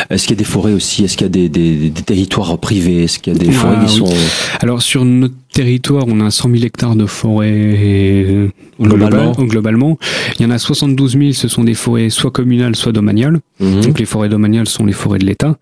Est-ce 0.09 0.27
qu'il 0.27 0.35
y 0.35 0.37
a 0.37 0.43
des 0.43 0.49
forêts 0.49 0.73
aussi? 0.73 1.03
Est-ce 1.03 1.17
qu'il 1.17 1.25
y 1.25 1.29
a 1.29 1.29
des, 1.29 1.49
des, 1.49 1.89
des, 1.89 2.01
territoires 2.01 2.57
privés? 2.59 3.03
Est-ce 3.03 3.19
qu'il 3.19 3.33
y 3.33 3.35
a 3.35 3.39
des 3.39 3.51
forêts 3.51 3.85
qui 3.85 3.93
sont... 3.93 4.13
Alors 4.59 4.81
sur 4.81 5.05
notre 5.05 5.33
territoire, 5.51 6.03
on 6.07 6.19
a 6.19 6.29
100 6.29 6.51
000 6.51 6.63
hectares 6.63 6.95
de 6.95 7.07
forêts 7.07 7.51
euh, 7.51 8.49
globalement. 8.79 9.31
globalement. 9.31 9.97
Il 10.39 10.43
y 10.43 10.45
en 10.45 10.51
a 10.51 10.59
72 10.59 11.17
000, 11.17 11.31
ce 11.33 11.47
sont 11.47 11.63
des 11.63 11.73
forêts 11.73 12.09
soit 12.09 12.31
communales, 12.31 12.75
soit 12.75 12.91
domaniales. 12.91 13.39
Mhm. 13.59 13.81
Donc 13.81 13.99
les 13.99 14.05
forêts 14.05 14.29
domaniales 14.29 14.67
sont 14.67 14.85
les 14.85 14.93
forêts 14.93 15.19
de 15.19 15.25
l'État. 15.25 15.57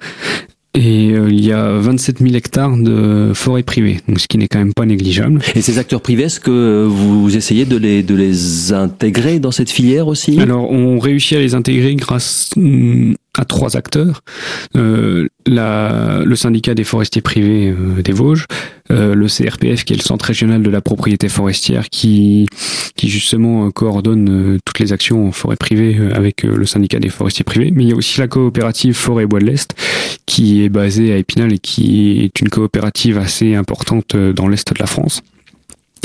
Et 0.76 1.12
euh, 1.14 1.30
il 1.30 1.46
y 1.46 1.54
a 1.54 1.78
27 1.78 2.20
000 2.20 2.36
hectares 2.36 2.76
de 2.76 3.32
forêts 3.34 3.64
privées, 3.64 4.02
donc 4.08 4.20
ce 4.20 4.28
qui 4.28 4.38
n'est 4.38 4.50
quand 4.50 4.60
même 4.60 4.74
pas 4.74 4.86
négligeable. 4.86 5.42
Et 5.56 5.62
ces 5.62 5.80
acteurs 5.80 6.02
privés, 6.02 6.24
est-ce 6.24 6.42
que 6.42 6.86
vous 6.86 7.36
essayez 7.36 7.64
de 7.66 7.78
les, 7.78 8.04
de 8.04 8.14
les 8.14 8.74
intégrer 8.74 9.40
dans 9.40 9.52
cette 9.52 9.70
filière 9.70 10.08
aussi? 10.08 10.40
Alors, 10.40 10.70
on 10.70 11.00
réussit 11.00 11.38
à 11.38 11.40
les 11.40 11.56
intégrer 11.56 11.96
grâce 11.96 12.50
mm, 12.58 13.14
à 13.38 13.46
trois 13.46 13.78
acteurs. 13.78 14.22
Euh, 14.76 15.28
le 15.48 16.36
syndicat 16.36 16.74
des 16.74 16.84
forestiers 16.84 17.22
privés 17.22 17.70
euh, 17.70 18.02
des 18.02 18.12
Vosges, 18.12 18.46
euh, 18.92 19.16
le 19.16 19.28
CRPF 19.28 19.84
qui 19.84 19.94
est 19.94 19.98
le 19.98 20.02
centre 20.02 20.26
régional 20.26 20.62
de 20.62 20.70
la 20.70 20.82
propriété 20.82 21.30
forestière 21.30 21.90
qui, 21.90 22.48
qui 22.96 23.10
justement 23.10 23.70
coordonne 23.72 24.60
toutes 24.66 24.80
les 24.80 24.94
actions 24.94 25.28
en 25.28 25.32
forêt 25.32 25.56
privée 25.56 25.98
avec 26.14 26.44
le 26.44 26.66
syndicat 26.66 27.00
des 27.00 27.10
forestiers 27.10 27.44
privés. 27.44 27.72
Mais 27.74 27.84
il 27.84 27.90
y 27.90 27.94
a 27.94 27.96
aussi 27.96 28.20
la 28.20 28.28
coopérative 28.28 28.94
Forêt 28.94 29.26
Bois 29.26 29.40
de 29.40 29.46
l'Est 29.46 29.76
qui 30.26 30.64
est 30.64 30.70
basée 30.70 31.14
à 31.14 31.18
Épinal 31.18 31.54
et 31.54 31.60
qui 31.60 32.22
est 32.22 32.42
une 32.42 32.50
coopérative 32.50 33.18
assez 33.18 33.56
importante 33.56 34.16
dans 34.16 34.48
l'Est 34.48 34.74
de 34.74 34.80
la 34.80 34.88
France. 34.88 35.22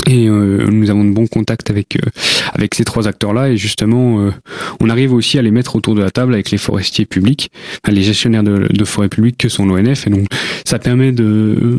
Et 0.07 0.27
euh, 0.27 0.67
nous 0.69 0.89
avons 0.89 1.05
de 1.05 1.11
bons 1.11 1.27
contacts 1.27 1.69
avec 1.69 1.95
euh, 1.95 2.09
avec 2.53 2.75
ces 2.75 2.83
trois 2.83 3.07
acteurs-là. 3.07 3.49
Et 3.49 3.57
justement 3.57 4.21
euh, 4.21 4.31
on 4.79 4.89
arrive 4.89 5.13
aussi 5.13 5.37
à 5.37 5.41
les 5.41 5.51
mettre 5.51 5.75
autour 5.75 5.95
de 5.95 6.01
la 6.01 6.11
table 6.11 6.33
avec 6.33 6.51
les 6.51 6.57
forestiers 6.57 7.05
publics, 7.05 7.51
les 7.87 8.03
gestionnaires 8.03 8.43
de, 8.43 8.67
de 8.71 8.85
forêts 8.85 9.09
publiques 9.09 9.37
que 9.37 9.49
sont 9.49 9.65
l'ONF 9.65 10.07
et 10.07 10.09
donc 10.09 10.27
ça 10.65 10.79
permet 10.79 11.11
de 11.11 11.77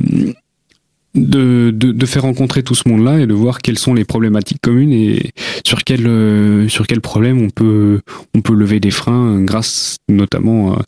de, 1.14 1.71
de, 1.75 1.92
de, 1.92 2.07
faire 2.07 2.23
rencontrer 2.23 2.62
tout 2.62 2.75
ce 2.75 2.88
monde-là 2.88 3.21
et 3.21 3.26
de 3.26 3.35
voir 3.35 3.59
quelles 3.59 3.78
sont 3.78 3.92
les 3.92 4.04
problématiques 4.04 4.61
communes 4.62 4.92
et 4.92 5.33
sur 5.64 5.85
quel 5.85 6.07
euh, 6.07 6.69
sur 6.69 6.87
quel 6.87 7.02
problème 7.02 7.42
on 7.42 7.50
peut 7.50 8.00
on 8.35 8.40
peut 8.40 8.54
lever 8.54 8.81
des 8.81 8.90
freins 8.90 9.40
grâce 9.42 9.99
notamment 10.09 10.78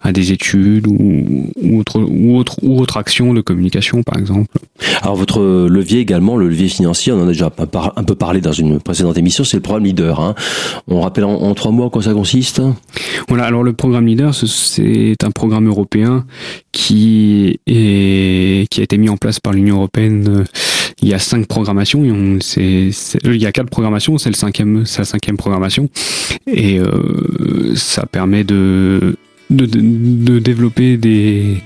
à, 0.00 0.12
des 0.12 0.32
études 0.32 0.86
ou, 0.86 1.50
ou 1.56 1.78
autre 1.78 2.00
ou 2.00 2.36
autre 2.36 2.56
ou 2.62 2.80
autre 2.80 2.98
action 2.98 3.32
de 3.32 3.40
communication 3.40 4.02
par 4.02 4.18
exemple. 4.18 4.58
Alors 5.00 5.16
votre 5.16 5.40
levier 5.68 6.00
également, 6.00 6.36
le 6.36 6.48
levier 6.48 6.68
financier, 6.68 7.12
on 7.12 7.20
en 7.20 7.24
a 7.24 7.28
déjà 7.28 7.50
un 7.96 8.04
peu 8.04 8.14
parlé 8.14 8.40
dans 8.40 8.52
une 8.52 8.78
précédente 8.78 9.16
émission, 9.16 9.44
c'est 9.44 9.56
le 9.56 9.62
programme 9.62 9.84
Leader. 9.84 10.20
Hein. 10.20 10.34
On 10.86 11.00
rappelle 11.00 11.24
en, 11.24 11.34
en, 11.34 11.54
trois 11.54 11.72
mots 11.72 11.88
quoi 11.88 12.02
ça 12.02 12.12
consiste? 12.12 12.60
Voilà, 13.28 13.44
alors 13.44 13.62
le 13.62 13.72
programme 13.72 14.06
Leader, 14.06 14.34
c'est 14.34 15.16
un 15.24 15.30
programme 15.30 15.66
européen 15.66 16.26
qui 16.72 17.58
est 17.66 18.66
qui 18.70 18.80
a 18.80 18.82
été 18.82 18.98
mis 18.98 19.08
en 19.08 19.16
place 19.16 19.40
par 19.40 19.52
l'Union 19.52 19.61
européenne. 19.70 20.28
Euh, 20.28 20.44
il 21.02 21.08
y 21.08 21.14
a 21.14 21.18
cinq 21.18 21.46
programmations, 21.48 22.38
c'est, 22.40 22.90
il 23.24 23.42
y 23.42 23.46
a 23.46 23.50
quatre 23.50 23.70
programmations, 23.70 24.18
c'est 24.18 24.28
le 24.28 24.36
cinquième, 24.36 24.86
sa 24.86 25.04
cinquième 25.04 25.36
programmation, 25.36 25.88
et 26.46 26.78
euh, 26.78 27.74
ça 27.74 28.06
permet 28.06 28.44
de, 28.44 29.16
de, 29.50 30.38
développer 30.38 30.96
des, 30.96 31.56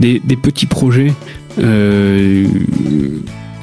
des, 0.00 0.36
petits 0.36 0.64
projets 0.64 1.12
euh, 1.58 2.46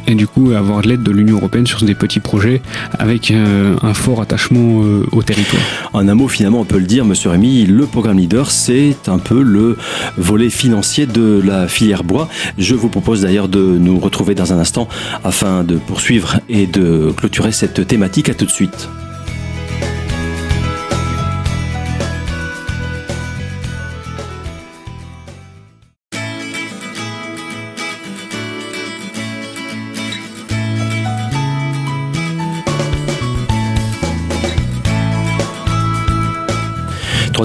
et 0.07 0.15
du 0.15 0.27
coup 0.27 0.51
avoir 0.51 0.81
de 0.81 0.87
l'aide 0.89 1.03
de 1.03 1.11
l'Union 1.11 1.37
européenne 1.37 1.67
sur 1.67 1.83
des 1.83 1.95
petits 1.95 2.19
projets 2.19 2.61
avec 2.97 3.31
un 3.31 3.93
fort 3.93 4.21
attachement 4.21 4.81
au 5.11 5.23
territoire. 5.23 5.61
En 5.93 6.07
un 6.07 6.15
mot, 6.15 6.27
finalement, 6.27 6.61
on 6.61 6.65
peut 6.65 6.79
le 6.79 6.85
dire, 6.85 7.05
Monsieur 7.05 7.29
Rémy, 7.29 7.65
le 7.65 7.85
programme 7.85 8.17
Leader, 8.17 8.51
c'est 8.51 8.95
un 9.07 9.19
peu 9.19 9.41
le 9.41 9.77
volet 10.17 10.49
financier 10.49 11.05
de 11.05 11.41
la 11.43 11.67
filière 11.67 12.03
bois. 12.03 12.29
Je 12.57 12.75
vous 12.75 12.89
propose 12.89 13.21
d'ailleurs 13.21 13.47
de 13.49 13.59
nous 13.59 13.99
retrouver 13.99 14.35
dans 14.35 14.53
un 14.53 14.59
instant 14.59 14.87
afin 15.23 15.63
de 15.63 15.75
poursuivre 15.75 16.39
et 16.49 16.67
de 16.67 17.11
clôturer 17.15 17.51
cette 17.51 17.85
thématique. 17.87 18.29
À 18.29 18.33
tout 18.33 18.45
de 18.45 18.51
suite. 18.51 18.89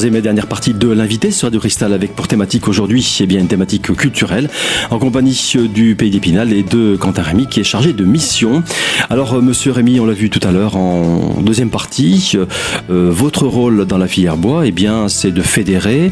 Troisième 0.03 0.19
et 0.19 0.23
dernière 0.23 0.49
partie 0.49 0.75
de 0.75 0.89
l'invité 0.89 1.31
sur 1.31 1.49
du 1.53 1.61
Cristal 1.61 1.93
avec 1.93 2.17
pour 2.17 2.27
thématique 2.27 2.67
aujourd'hui 2.67 3.19
eh 3.21 3.27
bien 3.27 3.39
une 3.39 3.47
thématique 3.47 3.95
culturelle 3.95 4.51
en 4.91 4.99
compagnie 4.99 5.53
du 5.73 5.95
Pays 5.95 6.11
d'Épinal 6.11 6.53
et 6.53 6.65
de 6.65 6.97
Quentin 6.97 7.23
Rémy 7.23 7.47
qui 7.47 7.61
est 7.61 7.63
chargé 7.63 7.93
de 7.93 8.05
mission. 8.05 8.65
Alors 9.11 9.35
euh, 9.35 9.41
Monsieur 9.41 9.71
Rémy, 9.71 10.01
on 10.01 10.07
l'a 10.07 10.13
vu 10.13 10.29
tout 10.29 10.41
à 10.43 10.51
l'heure 10.51 10.75
en 10.75 11.41
deuxième 11.41 11.71
partie, 11.71 12.33
euh, 12.35 13.11
votre 13.13 13.47
rôle 13.47 13.87
dans 13.87 13.97
la 13.97 14.09
filière 14.09 14.37
bois, 14.37 14.67
eh 14.67 14.73
bien 14.73 15.09
c'est 15.09 15.31
de 15.31 15.41
fédérer, 15.41 16.11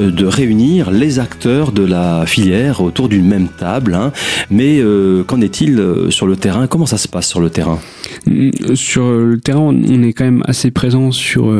euh, 0.00 0.10
de 0.10 0.26
réunir 0.26 0.90
les 0.90 1.20
acteurs 1.20 1.70
de 1.70 1.84
la 1.84 2.26
filière 2.26 2.80
autour 2.80 3.08
d'une 3.08 3.28
même 3.28 3.46
table. 3.46 3.94
Hein. 3.94 4.10
Mais 4.50 4.82
qu'en 5.28 5.40
est-il 5.40 5.80
sur 6.08 6.26
le 6.26 6.34
terrain? 6.34 6.66
Comment 6.66 6.86
ça 6.86 6.98
se 6.98 7.06
passe 7.06 7.28
sur 7.28 7.38
le 7.38 7.50
terrain? 7.50 7.78
Sur 8.74 9.10
le 9.10 9.40
terrain, 9.40 9.60
on 9.60 10.02
est 10.02 10.12
quand 10.12 10.24
même 10.24 10.42
assez 10.46 10.70
présent 10.70 11.10
sur 11.12 11.52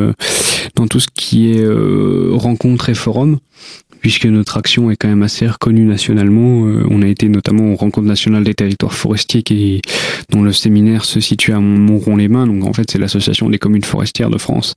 dans 0.78 0.86
tout 0.86 1.00
ce 1.00 1.08
qui 1.12 1.50
est 1.50 1.62
euh, 1.62 2.30
rencontres 2.32 2.88
et 2.88 2.94
forums 2.94 3.38
puisque 4.00 4.26
notre 4.26 4.56
action 4.56 4.90
est 4.90 4.96
quand 4.96 5.08
même 5.08 5.22
assez 5.22 5.46
reconnue 5.46 5.84
nationalement. 5.84 6.66
Euh, 6.66 6.86
on 6.90 7.02
a 7.02 7.06
été 7.06 7.28
notamment 7.28 7.72
aux 7.72 7.76
rencontres 7.76 8.06
nationales 8.06 8.44
des 8.44 8.54
territoires 8.54 8.94
forestiers 8.94 9.42
qui, 9.42 9.80
dont 10.30 10.42
le 10.42 10.52
séminaire 10.52 11.04
se 11.04 11.20
situe 11.20 11.52
à 11.52 11.60
Montron-les-Mains. 11.60 12.46
Donc 12.46 12.64
en 12.64 12.72
fait, 12.72 12.90
c'est 12.90 12.98
l'association 12.98 13.48
des 13.50 13.58
communes 13.58 13.84
forestières 13.84 14.30
de 14.30 14.38
France 14.38 14.74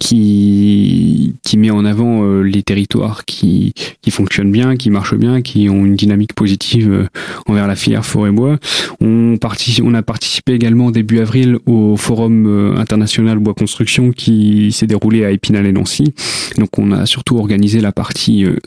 qui, 0.00 1.34
qui 1.42 1.58
met 1.58 1.70
en 1.70 1.84
avant 1.84 2.24
euh, 2.24 2.42
les 2.42 2.62
territoires 2.62 3.24
qui, 3.24 3.74
qui 4.02 4.10
fonctionnent 4.10 4.52
bien, 4.52 4.76
qui 4.76 4.90
marchent 4.90 5.16
bien, 5.16 5.42
qui 5.42 5.68
ont 5.68 5.84
une 5.84 5.96
dynamique 5.96 6.34
positive 6.34 6.90
euh, 6.90 7.06
envers 7.46 7.66
la 7.66 7.76
filière 7.76 8.04
forêt-bois. 8.04 8.58
On, 9.00 9.36
on 9.82 9.94
a 9.94 10.02
participé 10.02 10.52
également 10.52 10.90
début 10.90 11.20
avril 11.20 11.58
au 11.66 11.96
forum 11.96 12.74
international 12.76 13.38
bois 13.38 13.54
construction 13.54 14.10
qui 14.10 14.72
s'est 14.72 14.86
déroulé 14.86 15.24
à 15.24 15.30
Épinal 15.30 15.66
et 15.66 15.72
Nancy. 15.72 16.14
Donc 16.58 16.78
on 16.78 16.92
a 16.92 17.06
surtout 17.06 17.36
organisé 17.36 17.80
la 17.80 17.92
partie 17.92 18.43
euh, 18.44 18.58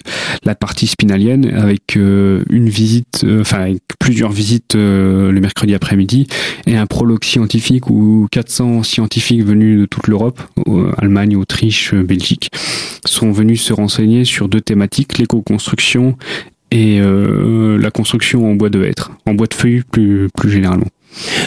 la 0.44 0.56
partie 0.56 0.88
spinalienne 0.88 1.52
avec 1.54 1.98
euh, 1.98 2.44
une 2.50 2.70
visite, 2.70 3.24
euh, 3.24 3.42
enfin 3.42 3.62
avec 3.62 3.82
plusieurs 4.00 4.32
visites 4.32 4.76
le 4.76 5.40
mercredi 5.40 5.74
après-midi 5.74 6.28
et 6.66 6.78
un 6.78 6.86
prologue 6.86 7.24
scientifique 7.24 7.90
où 7.90 8.28
400 8.32 8.84
scientifiques 8.84 9.44
venus 9.44 9.80
de 9.80 9.86
toute 9.86 10.08
l'Europe, 10.08 10.42
Allemagne, 10.98 11.36
Autriche, 11.36 11.94
Belgique, 11.94 12.50
sont 13.06 13.32
venus 13.32 13.62
se 13.62 13.74
renseigner 13.74 14.24
sur 14.24 14.48
deux 14.48 14.62
thématiques, 14.62 15.18
l'éco-construction 15.18 16.18
et 16.72 17.00
la 17.02 17.92
construction 17.92 18.50
en 18.50 18.56
bois 18.56 18.70
de 18.70 18.84
hêtre, 18.84 19.12
en 19.26 19.34
bois 19.34 19.48
de 19.48 19.54
feuilles 19.54 19.84
plus, 19.92 20.30
plus 20.36 20.52
généralement. 20.52 20.88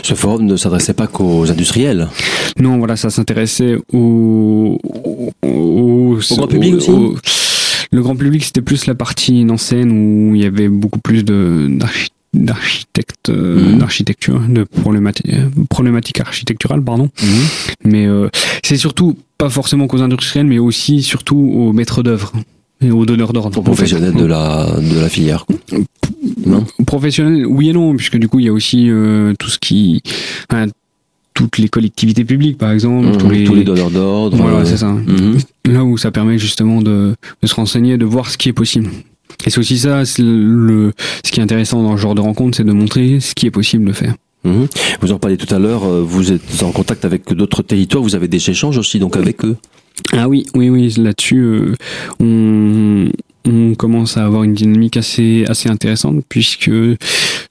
Ce 0.03 0.15
forum 0.15 0.45
ne 0.47 0.57
s'adressait 0.57 0.95
pas 0.95 1.07
qu'aux 1.07 1.51
industriels. 1.51 2.09
Non, 2.59 2.79
voilà, 2.79 2.97
ça 2.97 3.11
s'intéressait 3.11 3.77
aux, 3.93 4.79
au 5.43 6.19
grand 6.31 6.47
public 6.47 6.75
aussi. 6.75 6.91
Le 7.93 8.03
grand 8.03 8.15
public, 8.15 8.45
c'était 8.45 8.63
plus 8.63 8.87
la 8.87 8.95
partie 8.95 9.45
en 9.49 9.57
scène 9.57 9.91
où 9.91 10.35
il 10.35 10.43
y 10.43 10.47
avait 10.47 10.69
beaucoup 10.69 11.01
plus 11.01 11.25
de 11.25 11.69
d'architectes 12.33 13.29
euh, 13.31 13.73
mhm. 13.73 13.79
d'architecture 13.79 14.41
de 14.49 14.63
problématiques 14.63 15.33
problématiques 15.69 16.21
architecturales 16.21 16.83
pardon 16.83 17.11
mhm. 17.21 17.29
mais 17.85 18.07
euh, 18.07 18.29
c'est 18.63 18.77
surtout 18.77 19.19
pas 19.37 19.51
forcément 19.51 19.89
qu'aux 19.89 20.03
industriels 20.03 20.47
mais 20.47 20.61
aussi 20.61 21.03
surtout 21.03 21.37
aux 21.37 21.73
maîtres 21.73 22.05
d'œuvre 22.05 22.33
et 22.81 22.93
aux 22.93 23.05
donneurs 23.05 23.33
d'ordre 23.33 23.59
aux 23.59 23.63
professionnels 23.63 24.15
de 24.15 24.25
la 24.25 24.77
de 24.81 25.01
la 25.01 25.09
filière 25.09 25.45
non? 26.47 26.65
professionnels 26.87 27.45
oui 27.47 27.71
et 27.71 27.73
non 27.73 27.97
puisque 27.97 28.17
du 28.17 28.29
coup 28.29 28.39
il 28.39 28.47
y 28.47 28.49
a 28.49 28.53
aussi 28.53 28.89
euh, 28.89 29.35
tout 29.39 29.51
ce 29.51 29.59
qui 29.59 30.03
toutes 31.35 31.59
les 31.59 31.69
collectivités 31.69 32.25
publiques, 32.25 32.59
par 32.59 32.71
exemple, 32.71 33.09
mmh, 33.09 33.17
tous, 33.17 33.31
les, 33.31 33.45
tous 33.45 33.55
les 33.55 33.65
donneurs 33.65 33.91
d'ordre. 33.91 34.37
Voilà, 34.37 34.65
c'est 34.65 34.77
ça. 34.77 34.89
Mmh. 34.89 35.39
Là 35.67 35.85
où 35.85 35.97
ça 35.97 36.11
permet 36.11 36.39
justement 36.39 36.83
de, 36.83 37.15
de, 37.43 37.47
se 37.47 37.55
renseigner, 37.55 37.99
de 37.99 38.05
voir 38.05 38.31
ce 38.31 38.37
qui 38.37 38.49
est 38.49 38.53
possible. 38.53 38.91
Et 39.47 39.51
c'est 39.51 39.59
aussi 39.59 39.79
ça, 39.79 40.03
le, 40.19 40.93
ce 41.25 41.31
qui 41.31 41.41
est 41.41 41.43
intéressant 41.43 41.83
dans 41.83 41.97
ce 41.97 42.03
genre 42.03 42.15
de 42.15 42.21
rencontre, 42.21 42.57
c'est 42.57 42.65
de 42.65 42.73
montrer 42.73 43.21
ce 43.21 43.35
qui 43.35 43.47
est 43.47 43.51
possible 43.51 43.85
de 43.85 43.93
faire. 43.93 44.15
Mmh. 44.45 44.65
Vous 45.01 45.13
en 45.13 45.19
parliez 45.19 45.37
tout 45.37 45.53
à 45.55 45.59
l'heure, 45.59 45.85
euh, 45.85 46.03
vous 46.03 46.33
êtes 46.33 46.63
en 46.63 46.73
contact 46.73 47.05
avec 47.05 47.33
d'autres 47.33 47.63
territoires, 47.63 48.03
vous 48.03 48.15
avez 48.15 48.29
des 48.29 48.51
échanges 48.51 48.79
aussi 48.79 48.99
donc 48.99 49.17
avec 49.17 49.45
eux 49.45 49.57
Ah 50.13 50.29
oui, 50.29 50.47
oui, 50.55 50.71
oui, 50.71 50.95
là-dessus, 50.97 51.41
euh, 51.41 51.75
on, 52.21 53.11
on 53.47 53.75
commence 53.75 54.17
à 54.17 54.25
avoir 54.25 54.45
une 54.45 54.55
dynamique 54.55 54.97
assez 54.97 55.45
assez 55.49 55.69
intéressante 55.69 56.25
puisque 56.29 56.71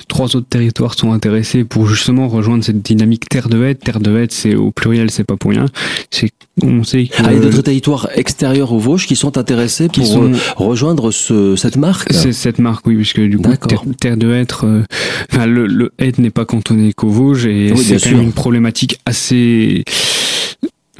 trois 0.08 0.36
autres 0.36 0.48
territoires 0.50 0.96
sont 0.96 1.13
intéressés 1.13 1.63
pour 1.63 1.88
justement 1.88 2.27
rejoindre 2.27 2.63
cette 2.63 2.81
dynamique 2.81 3.29
terre 3.29 3.48
de 3.48 3.63
haie. 3.63 3.75
Terre 3.75 4.00
de 4.00 4.17
haie, 4.17 4.27
c'est 4.29 4.55
au 4.55 4.72
pluriel, 4.72 5.10
c'est 5.12 5.24
pas 5.24 5.38
pour 5.38 5.51
rien. 5.51 5.67
C'est 6.12 6.31
on 6.62 6.84
sait 6.84 7.05
que 7.05 7.15
ah, 7.19 7.31
il 7.31 7.36
y 7.36 7.38
a 7.38 7.39
d'autres 7.39 7.62
territoires 7.62 8.10
extérieurs 8.15 8.74
aux 8.74 8.79
Vosges 8.79 9.08
qui 9.08 9.15
sont 9.15 9.38
intéressés 9.38 9.88
pour 9.88 10.17
euh, 10.17 10.34
rejoindre 10.58 11.12
ce, 11.12 11.55
cette 11.55 11.77
marque. 11.77 12.12
C'est 12.12 12.34
cette 12.34 12.60
marque, 12.60 12.86
oui, 12.88 12.96
puisque 12.96 13.22
du 13.22 13.38
coup 13.38 13.50
terre, 13.98 14.17
de 14.17 14.34
hêtre, 14.34 14.65
euh, 14.65 14.84
enfin 15.31 15.46
le, 15.46 15.67
le 15.67 15.91
n'est 16.17 16.31
pas 16.31 16.43
cantonné 16.43 16.91
qu'aux 16.91 17.10
Vosges 17.10 17.46
et 17.46 17.74
c'est 17.77 18.12
une 18.12 18.34
problématique 18.34 19.00
assez 19.05 19.84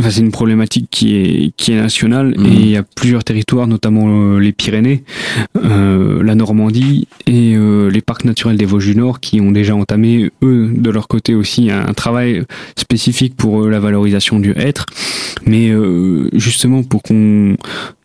c'est 0.10 0.20
une 0.22 0.32
problématique 0.32 0.88
qui 0.90 1.16
est 1.16 1.52
qui 1.58 1.74
est 1.74 1.76
nationale 1.76 2.34
et 2.36 2.40
mhm. 2.40 2.54
il 2.54 2.70
y 2.70 2.78
a 2.78 2.84
plusieurs 2.84 3.24
territoires, 3.24 3.68
notamment 3.68 4.06
euh, 4.08 4.40
les 4.40 4.52
Pyrénées, 4.52 5.04
euh, 5.58 6.24
la 6.24 6.36
Normandie 6.36 7.08
et 7.28 7.56
euh, 7.56 7.90
les 7.90 8.02
parcs 8.02 8.26
naturels 8.26 8.58
des 8.58 8.66
Vosges 8.66 8.86
du 8.86 8.96
Nord, 8.96 9.20
qui 9.20 9.42
ont 9.42 9.52
déjà 9.52 9.76
entamé 9.76 10.32
eux 10.44 10.72
de 10.74 10.90
leur 10.90 11.08
côté 11.08 11.36
aussi 11.36 11.70
un, 11.72 11.94
travail 11.94 12.44
spécifique 12.78 13.36
pour 13.36 13.68
la 13.68 13.80
valorisation 13.80 14.40
du 14.40 14.54
être. 14.56 14.86
Mais 15.46 15.72
justement 16.34 16.84
pour 16.84 17.02
qu'on 17.02 17.56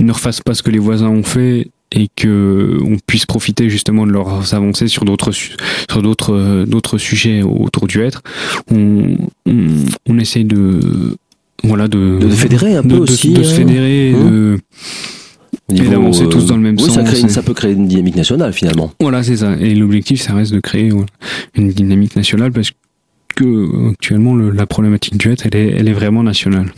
ne 0.01 0.13
refasse 0.13 0.41
pas 0.41 0.55
ce 0.55 0.63
que 0.63 0.71
les 0.71 0.79
voisins 0.79 1.09
ont 1.09 1.23
fait 1.23 1.69
et 1.93 2.09
que 2.17 2.79
on 2.85 2.97
puisse 3.07 3.27
profiter 3.27 3.71
justement 3.71 4.07
de 4.07 4.13
leurs 4.13 4.55
avancées 4.55 4.89
sur 4.89 5.05
d'autres 5.05 5.31
sur 5.33 6.03
d'autres 6.03 6.65
d'autres 6.67 6.99
sujets 6.99 7.43
autour 7.43 7.87
du 7.87 8.03
être 8.03 8.23
on, 8.71 9.17
on, 9.47 9.67
on 10.09 10.19
essaye 10.19 10.45
de 10.45 11.17
voilà 11.65 11.89
de, 11.89 12.19
de 12.19 12.29
fédérer 12.31 12.77
un 12.77 12.83
peu 12.83 12.97
aussi 12.97 13.33
de, 13.33 13.43
se 13.43 13.55
fédérer 13.55 14.15
hein. 14.15 14.31
de 14.31 14.59
et 15.71 15.89
d'avancer 15.89 16.29
tous 16.29 16.47
dans 16.47 16.57
le 16.57 16.63
même 16.63 16.77
oui, 16.77 16.85
sens. 16.85 16.95
Ça, 16.95 17.03
crée 17.03 17.29
ça 17.29 17.43
peut 17.43 17.55
créer 17.55 17.73
une 17.73 17.89
dynamique 17.89 18.17
nationale 18.17 18.53
finalement. 18.53 18.93
Voilà, 19.01 19.23
c'est 19.23 19.39
ça. 19.39 19.57
Et 19.59 19.75
l'objectif, 19.75 20.21
ça 20.21 20.35
reste 20.35 20.53
de 20.53 20.61
créer 20.61 20.91
une 21.55 21.69
dynamique 21.69 22.17
nationale 22.17 22.53
parce 22.53 22.73
que 23.35 23.91
actuellement, 23.91 24.35
le, 24.35 24.51
la 24.51 24.67
problématique 24.67 25.17
du 25.17 25.31
être, 25.31 25.47
elle 25.47 25.57
est, 25.57 25.75
elle 25.77 25.89
est 25.89 25.93
vraiment 25.93 26.23
nationale. 26.23 26.73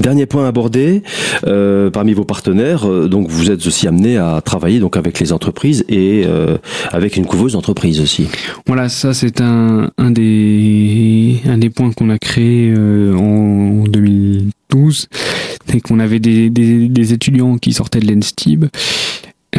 Dernier 0.00 0.26
point 0.26 0.46
abordé 0.46 1.02
euh, 1.46 1.90
parmi 1.90 2.12
vos 2.12 2.24
partenaires, 2.24 2.88
euh, 2.88 3.08
donc 3.08 3.28
vous 3.28 3.50
êtes 3.50 3.66
aussi 3.66 3.86
amené 3.86 4.16
à 4.16 4.40
travailler 4.44 4.80
donc 4.80 4.96
avec 4.96 5.20
les 5.20 5.32
entreprises 5.32 5.84
et 5.88 6.24
euh, 6.26 6.58
avec 6.90 7.16
une 7.16 7.26
couveuse 7.26 7.52
d'entreprise 7.52 8.00
aussi. 8.00 8.28
Voilà, 8.66 8.88
ça 8.88 9.14
c'est 9.14 9.40
un, 9.40 9.90
un 9.98 10.10
des 10.10 11.40
un 11.46 11.58
des 11.58 11.70
points 11.70 11.92
qu'on 11.92 12.10
a 12.10 12.18
créé 12.18 12.72
euh, 12.76 13.14
en 13.14 13.84
2012, 13.84 15.08
c'est 15.66 15.80
qu'on 15.80 15.98
avait 15.98 16.20
des, 16.20 16.50
des, 16.50 16.88
des, 16.88 17.12
étudiants 17.12 17.58
qui 17.58 17.72
sortaient 17.72 18.00
de 18.00 18.12
l'ENSTIB 18.12 18.66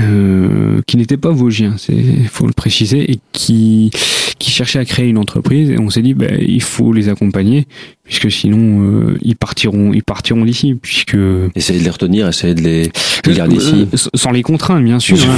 euh, 0.02 0.82
qui 0.88 0.98
n'étaient 0.98 1.18
pas 1.18 1.32
vosgiens, 1.32 1.76
il 1.90 2.28
faut 2.28 2.48
le 2.48 2.54
préciser, 2.54 3.12
et 3.12 3.20
qui, 3.32 3.92
qui 4.40 4.52
cherchaient 4.52 4.80
à 4.80 4.86
créer 4.86 5.08
une 5.08 5.18
entreprise. 5.18 5.70
Et 5.70 5.80
on 5.80 5.90
s'est 5.90 6.02
dit, 6.02 6.14
ben, 6.14 6.38
il 6.42 6.62
faut 6.62 6.94
les 6.94 7.10
accompagner, 7.10 7.68
puisque 8.04 8.32
sinon 8.32 8.84
euh, 8.84 9.18
ils 9.22 9.36
partiront, 9.36 9.94
ils 9.94 10.04
partiront 10.04 10.46
d'ici, 10.46 10.76
puisque 10.76 11.18
essayer 11.56 11.80
de 11.80 11.84
les 11.84 11.90
retenir, 11.90 12.28
essayer 12.28 12.56
de 12.56 12.62
les, 12.62 12.92
garder 13.34 13.56
ici, 13.56 13.88
euh, 13.94 13.98
sans 14.16 14.32
les 14.32 14.44
contraindre, 14.44 14.84
bien 14.84 15.00
sûr. 15.00 15.18
Hein, 15.22 15.38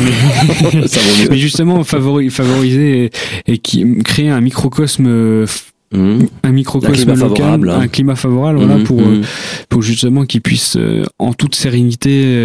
mais, 0.74 0.82
mais, 1.30 1.38
justement, 1.38 1.84
favoriser 1.84 3.12
et, 3.48 3.58
qui 3.58 3.86
créer 4.04 4.30
un 4.30 4.42
microcosme 4.42 5.46
Mmh. 5.94 6.20
un 6.44 6.52
microcosme 6.52 7.10
un 7.12 7.16
local, 7.16 7.70
hein. 7.70 7.80
un 7.82 7.88
climat 7.88 8.16
favorable, 8.16 8.58
voilà, 8.60 8.78
mmh, 8.78 8.84
pour 8.84 9.02
mmh. 9.02 9.22
pour 9.70 9.82
justement 9.84 10.26
qu'ils 10.26 10.42
puissent 10.42 10.78
en 11.20 11.34
toute 11.34 11.54
sérénité 11.56 12.36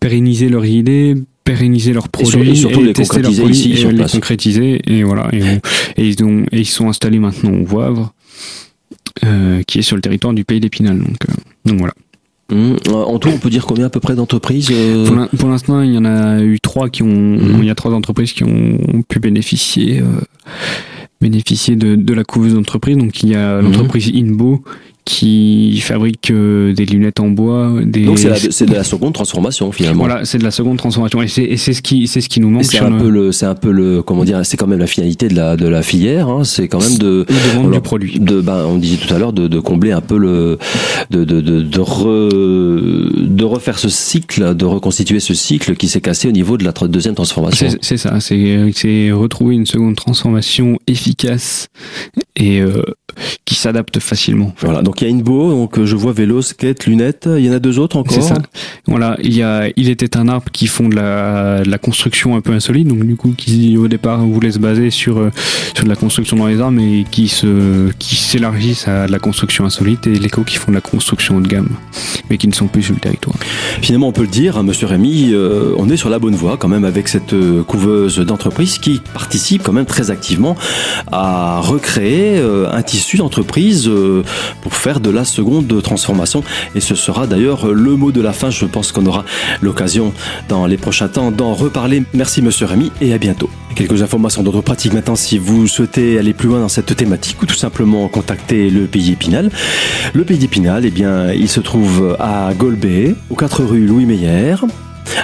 pérenniser 0.00 0.48
leur 0.48 0.64
idée, 0.64 1.14
pérenniser 1.44 1.92
leurs 1.92 2.08
produits 2.08 2.50
et, 2.50 2.54
surtout 2.54 2.82
les 2.82 2.92
tester 2.94 3.20
leurs 3.20 3.32
produits 3.34 3.54
ici, 3.56 3.72
et 3.72 3.76
sur 3.76 3.90
les 3.90 3.96
place. 3.98 4.12
concrétiser 4.12 4.80
et 4.86 5.02
voilà 5.02 5.28
et, 5.32 5.42
on- 5.42 5.60
et 5.96 6.08
ils 6.08 6.24
ont 6.24 6.44
et 6.52 6.60
ils 6.60 6.66
sont 6.66 6.88
installés 6.88 7.18
maintenant 7.18 7.52
au 7.52 7.64
Wavre 7.74 8.12
euh, 9.24 9.62
qui 9.66 9.78
est 9.78 9.82
sur 9.82 9.96
le 9.96 10.02
territoire 10.02 10.32
du 10.32 10.44
pays 10.44 10.60
d'Épinal 10.60 10.98
donc 10.98 11.16
euh, 11.28 11.32
donc 11.66 11.78
voilà 11.78 11.94
En 13.12 13.18
tout, 13.18 13.28
on 13.28 13.38
peut 13.38 13.50
dire 13.50 13.66
combien 13.66 13.86
à 13.86 13.90
peu 13.90 14.00
près 14.00 14.14
d'entreprises 14.14 14.68
euh, 14.72 15.04
pour 15.06 15.16
l'in- 15.16 15.28
pour 15.38 15.48
l'instant 15.48 15.82
il 15.82 15.92
y 15.92 15.98
en 15.98 16.04
a 16.04 16.40
eu 16.42 16.60
trois 16.60 16.88
qui 16.88 17.02
ont 17.02 17.38
il 17.60 17.64
y 17.64 17.70
a 17.70 17.74
trois 17.74 17.92
entreprises 17.92 18.32
qui 18.32 18.44
ont 18.44 19.02
pu 19.08 19.18
bénéficier 19.18 20.00
euh, 20.00 20.04
bénéficier 21.20 21.76
de, 21.76 21.96
de 21.96 22.14
la 22.14 22.24
couveuse 22.24 22.54
d'entreprise 22.54 22.96
donc 22.96 23.22
il 23.22 23.30
y 23.30 23.34
a 23.34 23.60
Mhm. 23.60 23.64
l'entreprise 23.72 24.10
Inbo 24.14 24.62
qui 25.08 25.80
fabrique 25.80 26.30
euh, 26.30 26.74
des 26.74 26.84
lunettes 26.84 27.18
en 27.18 27.28
bois 27.30 27.72
des 27.82 28.04
Donc 28.04 28.18
c'est 28.18 28.66
de 28.66 28.74
la 28.74 28.84
seconde 28.84 29.14
transformation 29.14 29.72
finalement. 29.72 30.04
voilà 30.04 30.24
c'est 30.26 30.36
de 30.36 30.44
la 30.44 30.50
seconde 30.50 30.76
transformation 30.76 31.22
et 31.22 31.28
c'est 31.28 31.56
ce 31.72 31.80
qui 31.80 32.06
c'est 32.06 32.20
ce 32.20 32.28
qui 32.28 32.40
nous 32.40 32.50
manque 32.50 32.64
C'est 32.66 32.78
un 32.80 32.90
le- 32.90 32.98
peu 32.98 33.08
le, 33.08 33.32
c'est 33.32 33.46
un 33.46 33.54
peu 33.54 33.70
le, 33.70 34.02
comment 34.02 34.24
dire, 34.24 34.38
c'est 34.44 34.58
quand 34.58 34.66
même 34.66 34.78
la 34.78 34.86
finalité 34.86 35.28
de 35.28 35.34
la 35.34 35.56
de 35.56 35.66
la 35.66 35.82
filière. 35.82 36.28
hein, 36.28 36.44
c'est 36.44 36.68
quand 36.68 36.82
même 36.86 36.98
de 36.98 37.24
de 37.28 37.56
vendre 37.56 37.70
du 37.70 37.80
produit 37.80 38.20
de 38.20 38.40
ben 38.42 38.66
on 38.66 38.76
disait 38.76 38.98
tout 38.98 39.12
à 39.14 39.18
l'heure 39.18 39.32
de, 39.32 39.48
de 39.48 39.60
combler 39.60 39.92
un 39.92 40.02
peu 40.02 40.18
le 40.18 40.58
de 41.10 41.24
de 41.24 41.40
de 41.40 41.62
de, 41.62 41.80
re- 41.80 43.26
de 43.26 43.44
refaire 43.44 43.78
ce 43.78 43.88
cycle 43.88 44.54
de 44.54 44.64
reconstituer 44.66 45.20
ce 45.20 45.32
cycle 45.34 45.74
qui 45.76 45.88
s'est 45.88 46.00
cassé 46.02 46.28
au 46.28 46.32
niveau 46.32 46.58
de 46.58 46.64
la 46.64 46.72
deuxième 46.88 47.14
transformation 47.14 47.66
C'est 47.70 47.78
c'est 47.82 47.96
ça, 47.96 48.20
c'est 48.20 48.70
c'est 48.74 49.10
retrouver 49.10 49.54
une 49.54 49.66
seconde 49.66 49.96
transformation 49.96 50.78
efficace 50.86 51.68
et 52.36 52.60
euh, 52.60 52.82
qui 53.46 53.54
s'adapte 53.54 53.98
facilement. 53.98 54.52
voilà 54.60 54.82
donc 54.82 54.97
il 55.00 55.08
y 55.08 55.10
a 55.10 55.14
Inbo 55.14 55.50
donc 55.50 55.78
euh, 55.78 55.86
je 55.86 55.96
vois 55.96 56.12
vélo 56.12 56.42
skate 56.42 56.86
lunettes 56.86 57.28
il 57.36 57.44
y 57.44 57.50
en 57.50 57.52
a 57.52 57.58
deux 57.58 57.78
autres 57.78 57.96
encore 57.96 58.12
C'est 58.12 58.22
ça. 58.22 58.36
Voilà, 58.86 59.16
il 59.22 59.36
y 59.36 59.42
a, 59.42 59.68
il 59.76 59.88
était 59.90 60.16
un 60.16 60.28
arbre 60.28 60.50
qui 60.50 60.66
font 60.66 60.88
de 60.88 60.96
la, 60.96 61.62
de 61.62 61.70
la 61.70 61.78
construction 61.78 62.36
un 62.36 62.40
peu 62.40 62.52
insolite, 62.52 62.88
donc 62.88 63.04
du 63.04 63.16
coup 63.16 63.34
qui 63.36 63.76
au 63.76 63.88
départ 63.88 64.20
voulait 64.20 64.52
se 64.52 64.58
baser 64.58 64.90
sur 64.90 65.18
euh, 65.18 65.30
sur 65.74 65.84
de 65.84 65.88
la 65.88 65.96
construction 65.96 66.36
dans 66.36 66.46
les 66.46 66.60
arbres, 66.60 66.80
et 66.80 67.04
qui 67.10 67.28
se 67.28 67.90
qui 67.98 68.16
s'élargissent 68.16 68.88
à 68.88 69.06
de 69.06 69.12
la 69.12 69.18
construction 69.18 69.64
insolite 69.64 70.06
et 70.06 70.18
l'éco 70.18 70.42
qui 70.42 70.56
font 70.56 70.70
de 70.70 70.76
la 70.76 70.80
construction 70.80 71.36
haut 71.36 71.40
de 71.40 71.48
gamme, 71.48 71.68
mais 72.30 72.38
qui 72.38 72.48
ne 72.48 72.54
sont 72.54 72.66
plus 72.66 72.82
sur 72.82 72.94
le 72.94 73.00
territoire. 73.00 73.36
Finalement, 73.82 74.08
on 74.08 74.12
peut 74.12 74.22
le 74.22 74.28
dire, 74.28 74.56
hein, 74.56 74.62
Monsieur 74.62 74.86
Rémy, 74.86 75.30
euh, 75.32 75.74
on 75.76 75.90
est 75.90 75.96
sur 75.96 76.08
la 76.08 76.18
bonne 76.18 76.34
voie 76.34 76.56
quand 76.56 76.68
même 76.68 76.84
avec 76.84 77.08
cette 77.08 77.34
couveuse 77.66 78.18
d'entreprise 78.18 78.78
qui 78.78 79.00
participe 79.12 79.62
quand 79.62 79.72
même 79.72 79.86
très 79.86 80.10
activement 80.10 80.56
à 81.12 81.60
recréer 81.60 82.38
euh, 82.38 82.70
un 82.70 82.82
tissu 82.82 83.16
d'entreprise 83.16 83.88
euh, 83.88 84.22
pour 84.62 84.74
faire 84.78 85.00
de 85.00 85.10
la 85.10 85.24
seconde 85.24 85.82
transformation. 85.82 86.42
Et 86.74 86.80
ce 86.80 86.94
sera 86.94 87.26
d'ailleurs 87.26 87.66
le 87.66 87.96
mot 87.96 88.12
de 88.12 88.20
la 88.20 88.32
fin. 88.32 88.50
Je 88.50 88.64
pense 88.64 88.92
qu'on 88.92 89.06
aura 89.06 89.24
l'occasion 89.60 90.12
dans 90.48 90.66
les 90.66 90.76
prochains 90.76 91.08
temps 91.08 91.30
d'en 91.30 91.54
reparler. 91.54 92.04
Merci 92.14 92.42
Monsieur 92.42 92.66
Rémy 92.66 92.92
et 93.00 93.12
à 93.12 93.18
bientôt. 93.18 93.50
Quelques 93.74 94.02
informations 94.02 94.42
d'autres 94.42 94.60
pratiques 94.60 94.94
maintenant 94.94 95.16
si 95.16 95.38
vous 95.38 95.68
souhaitez 95.68 96.18
aller 96.18 96.34
plus 96.34 96.48
loin 96.48 96.60
dans 96.60 96.68
cette 96.68 96.96
thématique 96.96 97.40
ou 97.42 97.46
tout 97.46 97.54
simplement 97.54 98.08
contacter 98.08 98.70
le 98.70 98.86
pays 98.86 99.12
Épinal. 99.12 99.50
Le 100.14 100.24
pays 100.24 100.38
d'Épinal, 100.38 100.84
eh 100.84 100.90
bien, 100.90 101.32
il 101.32 101.48
se 101.48 101.60
trouve 101.60 102.16
à 102.18 102.52
Golbet, 102.54 103.14
aux 103.30 103.36
4 103.36 103.64
rue 103.64 103.86
Louis 103.86 104.06
Meyer. 104.06 104.56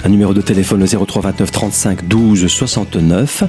Un 0.05 0.09
numéro 0.09 0.35
de 0.35 0.41
téléphone 0.41 0.81
le 0.81 0.87
03 0.87 1.23
29 1.23 1.51
35 1.51 2.09
12 2.09 2.47
69 2.47 3.45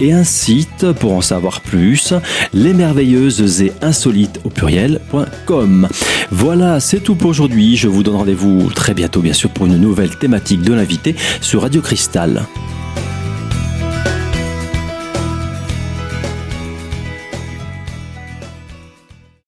et 0.00 0.12
un 0.12 0.24
site 0.24 0.92
pour 0.92 1.12
en 1.12 1.20
savoir 1.20 1.60
plus, 1.60 2.14
les 2.52 2.72
merveilleuses 2.72 3.62
et 3.62 3.72
insolites 3.82 4.40
au 4.44 4.50
pluriel.com. 4.50 5.88
Voilà, 6.30 6.80
c'est 6.80 7.00
tout 7.00 7.14
pour 7.14 7.30
aujourd'hui. 7.30 7.76
Je 7.76 7.88
vous 7.88 8.02
donne 8.02 8.16
rendez-vous 8.16 8.70
très 8.70 8.94
bientôt, 8.94 9.20
bien 9.20 9.32
sûr, 9.32 9.50
pour 9.50 9.66
une 9.66 9.76
nouvelle 9.76 10.16
thématique 10.16 10.62
de 10.62 10.72
l'invité 10.72 11.14
sur 11.40 11.62
Radio 11.62 11.80
Cristal. 11.80 12.46